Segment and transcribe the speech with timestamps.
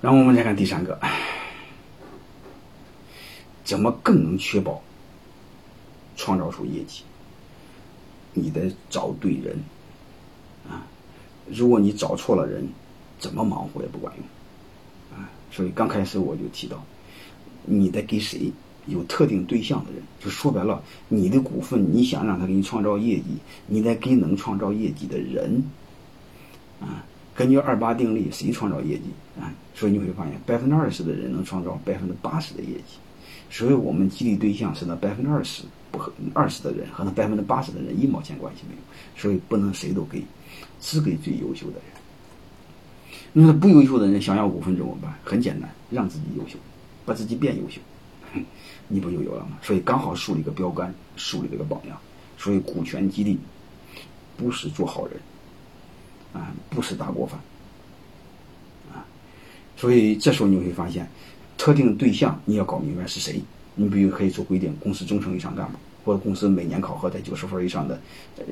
[0.00, 0.98] 然后我们再看第三个，
[3.64, 4.82] 怎么更能确保
[6.16, 7.02] 创造出业绩？
[8.32, 9.58] 你得找对人
[10.68, 10.86] 啊！
[11.46, 12.66] 如果你找错了人，
[13.18, 15.28] 怎么忙活也不管用啊！
[15.50, 16.82] 所以刚开始我就提到，
[17.64, 18.50] 你得给谁
[18.86, 23.36] 有特定对象的人，就说白了，你的股份你想让他给你创造业绩，
[23.66, 25.62] 你得给能创造业绩的人
[26.80, 27.04] 啊。
[27.40, 29.04] 根据二八定律，谁创造业绩
[29.40, 29.50] 啊？
[29.74, 32.98] 所以你会发现，百分之二十的人能创造百分之八十的业绩。
[33.48, 38.80] 所以我们激励对象是那百分之二十不和二十的人和那百分之八十的人一毛钱关系没有。
[39.16, 40.22] 所以不能谁都给，
[40.82, 41.82] 只给最优秀的人。
[43.32, 45.10] 那不优秀的人想要股份怎么办？
[45.24, 46.58] 很简单，让自己优秀，
[47.06, 47.80] 把自己变优秀，
[48.86, 49.56] 你不就有了吗？
[49.62, 51.98] 所以刚好树立一个标杆，树立了个榜样。
[52.36, 53.38] 所以股权激励
[54.36, 55.16] 不是做好人。
[56.32, 57.40] 啊，不是大锅饭，
[58.92, 59.04] 啊，
[59.76, 61.08] 所以这时候你会发现，
[61.58, 63.40] 特定对象你要搞明白是谁。
[63.74, 67.98] 你比如可以做规定，公司中层以上干部，或者公司每年考核在九十分以上的
[68.36, 68.44] 呃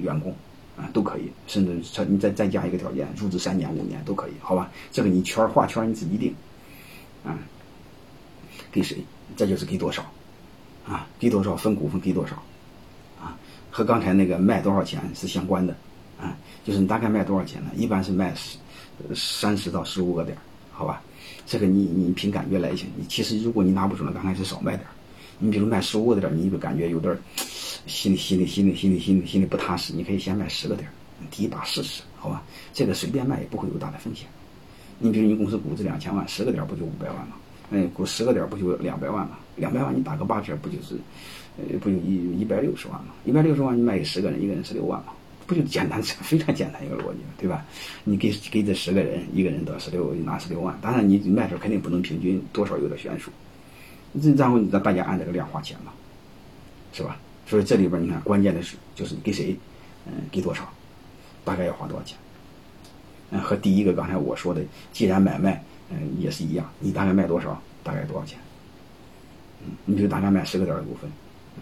[0.00, 0.34] 员工，
[0.76, 1.30] 啊，都可以。
[1.46, 4.70] 甚至你再再加一个条件，入职三年、五年都可以，好吧？
[4.90, 6.34] 这个你圈画圈你自己定，
[7.24, 7.36] 啊，
[8.72, 9.04] 给谁？
[9.36, 10.02] 这就是给多少，
[10.86, 12.36] 啊，给多少分股份给多少，
[13.20, 13.36] 啊，
[13.70, 15.76] 和刚才那个卖多少钱是相关的。
[16.20, 17.70] 啊，就是你大概卖多少钱呢？
[17.76, 18.58] 一般是卖十
[19.14, 20.36] 三十到十五个点，
[20.72, 21.00] 好吧？
[21.46, 22.88] 这个你你凭感觉来行。
[22.96, 24.86] 你其实如果你拿不准了，刚开始少卖点。
[25.38, 27.16] 你比如卖十五个点，你就感觉有点
[27.86, 30.88] 心里心里心里心里心里心里不踏实，你可以先卖十个点，
[31.30, 32.42] 第一把试试，好吧？
[32.72, 34.26] 这个随便卖也不会有大的风险。
[34.98, 37.36] 你比如你公司估值两千万，十个点不就五百万吗？
[37.70, 39.38] 嗯，估十个点不就两百万吗？
[39.54, 40.96] 两百万你打个八折不就是，
[41.56, 43.14] 呃，不就一一百六十万吗？
[43.24, 45.12] 一百六十万你卖给十个人，一个人十六万吗？
[45.48, 47.64] 不就简单，非常简单一个逻辑，对吧？
[48.04, 50.78] 你给给这十个人，一个人得十六，拿十六万。
[50.82, 53.30] 当然，你卖的时候肯定不能平均，多少有点悬殊。
[54.22, 55.92] 这然后你让大家按这个量花钱嘛，
[56.92, 57.18] 是吧？
[57.46, 59.56] 所以这里边你看，关键的是就是给谁，
[60.06, 60.70] 嗯，给多少，
[61.46, 62.18] 大概要花多少钱。
[63.30, 68.38] 嗯，和第一个刚才我说的，既然买卖，嗯，也是一样，你大概卖多少，大概多少钱？
[69.64, 71.10] 嗯，你就大概卖十个点的股份，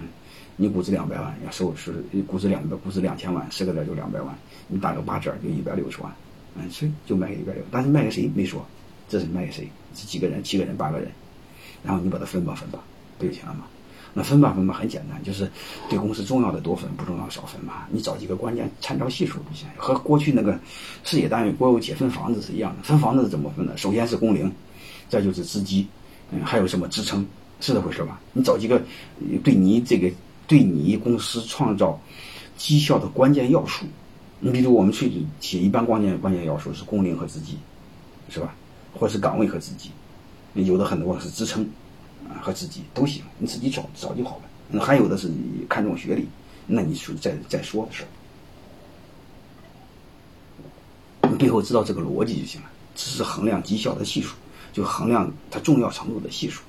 [0.00, 0.08] 嗯。
[0.56, 1.92] 你估值两百万，要收是
[2.28, 4.32] 估值两百，估值两千万，十个点就两百万，
[4.68, 6.14] 你打个八折就一百六十万，
[6.54, 8.64] 嗯，所以就卖给一百六，但是卖给谁没说，
[9.08, 9.68] 这是卖给谁？
[9.96, 10.42] 是几个人？
[10.44, 11.08] 七个人、八个人，
[11.82, 12.78] 然后你把它分吧分吧，
[13.18, 13.64] 不就行了吗？
[14.16, 15.50] 那分吧分吧很简单，就是
[15.90, 17.88] 对公司重要的多分，不重要少分嘛。
[17.90, 20.56] 你找几个关键参照系数就行，和过去那个
[21.02, 22.82] 事业单位国有企业分房子是一样的。
[22.84, 23.76] 分房子是怎么分的？
[23.76, 24.52] 首先是工龄，
[25.08, 25.88] 再就是资基，
[26.30, 27.26] 嗯，还有什么支撑，
[27.60, 28.20] 是这回事吧？
[28.32, 28.82] 你找几个
[29.42, 30.10] 对你这个。
[30.46, 31.98] 对你公司创造
[32.58, 33.86] 绩效的关键要素，
[34.40, 37.56] 你比如我们去写一般关键关键要素是工龄和资绩，
[38.28, 38.54] 是吧？
[38.92, 39.90] 或是岗位和资绩，
[40.52, 41.66] 有的很多是职称
[42.28, 44.38] 啊和资绩都行，你自己找找就好
[44.70, 44.84] 了。
[44.84, 45.30] 还有的是
[45.66, 46.28] 看重学历，
[46.66, 48.04] 那你说再再说的事
[51.22, 51.28] 儿。
[51.30, 54.34] 你背后知道这个逻辑就行了，这是衡量绩效的系数，
[54.74, 56.62] 就衡量它重要程度的系数，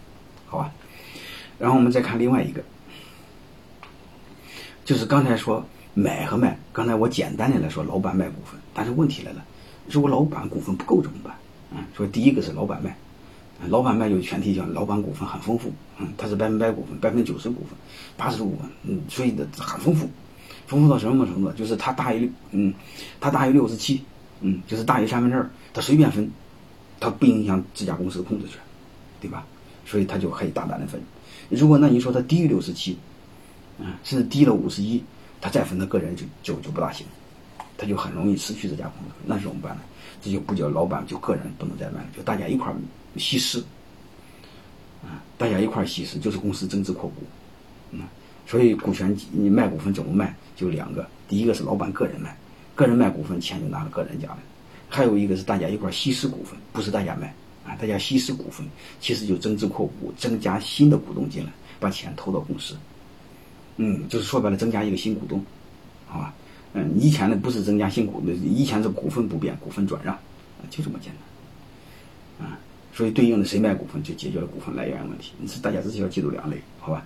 [0.45, 0.72] 好吧？
[1.57, 2.61] 然后我们再看另外一个。
[4.83, 9.44] 就是刚才说买和卖，刚才我简单的来说，老板卖股份，但是问题来了，
[9.89, 11.35] 如果老板股份不够怎么办？
[11.72, 12.95] 嗯，说第一个是老板卖，
[13.67, 17.75] 老板卖有前提叫老板股份很丰富，嗯，他是百分百股份，百分之九十股份，
[18.16, 20.07] 八十股份，嗯，所以很丰富，
[20.67, 21.51] 丰富到什么程度？
[21.53, 22.72] 就是他大于嗯，
[23.19, 24.03] 他大于六十七，
[24.41, 26.29] 嗯，就是大于三分之二，他随便分，
[27.00, 28.59] 他不影响这家公司的控制权，
[29.19, 29.44] 对吧？
[29.85, 31.00] 所以他就可以大胆的分。
[31.50, 32.97] 如果那你说他低于六十七？
[33.78, 35.03] 嗯，甚至低了五十一，
[35.41, 37.06] 他再分他个人就就就不大行，
[37.78, 39.81] 他就很容易失去这家公司，那怎么办呢？
[40.22, 42.75] 这就不叫老板，就个人不能再卖了，就大家一块儿
[43.18, 43.59] 稀释，
[45.03, 47.16] 啊，大家一块儿稀释，就是公司增资扩股，
[47.91, 48.00] 嗯，
[48.47, 50.34] 所以股权你卖股份怎么卖？
[50.56, 52.35] 就两个，第一个是老板个人卖，
[52.75, 54.40] 个人卖股份钱就拿到个人家了，
[54.88, 58.65] 还有一个是大家一块儿稀释股份，不是大家卖啊，大家稀释股份，
[59.01, 62.75] 其实就增资扩股，增加新的股东进来，把钱投到公司。
[63.77, 65.44] 嗯，就是说白了，增加一个新股东，
[66.07, 66.33] 好吧？
[66.73, 70.17] 嗯，以前呢不是增加新股，以前是股份不变，股份转让，
[70.69, 71.12] 就这么简
[72.38, 72.59] 单，啊，
[72.94, 75.31] 所以对应的谁卖股份就解决了股份来源问题。
[75.39, 77.03] 你是大家只需要记住两类，好吧？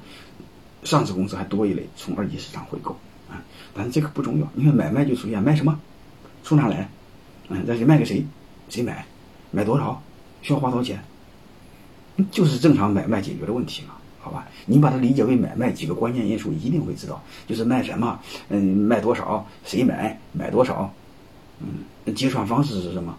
[0.84, 2.92] 上市公司还多一类，从二级市场回购，
[3.30, 3.42] 啊，
[3.74, 5.80] 但是这个不重要，因为买卖就出现卖什么，
[6.44, 6.90] 从哪来？
[7.50, 8.26] 嗯，那是卖给谁？
[8.70, 9.06] 谁买？
[9.52, 10.02] 买多少？
[10.42, 11.00] 需要花多少钱？
[12.32, 13.96] 就是正常买卖解决的问题嘛。
[14.22, 18.20] 好吧，你把它理解为买卖，几个关键因素一定会知道，就是卖什么，
[18.50, 20.94] 嗯，卖多少，谁买，买多少，
[21.62, 23.18] 嗯，结算方式是什么，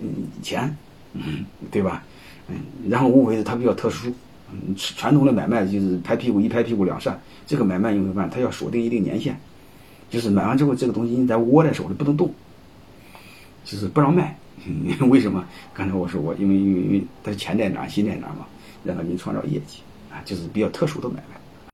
[0.00, 0.08] 嗯，
[0.42, 0.74] 钱，
[1.12, 2.02] 嗯，对吧？
[2.48, 2.56] 嗯，
[2.88, 4.10] 然后无非是它比较特殊，
[4.50, 9.36] 嗯，传统的买卖就是拍屁股一拍屁股两扇，这个买卖你会发现它要锁定一定年限，
[10.08, 12.32] 就是买完之后这个东西你得握在手里不能动，
[13.66, 14.38] 就是不让卖。
[15.08, 15.44] 为什么？
[15.74, 18.46] 刚才我说我，因为因为因为它钱在哪，心在哪嘛，
[18.84, 19.80] 让它给你创造业绩
[20.10, 21.41] 啊，就是比较特殊的买卖。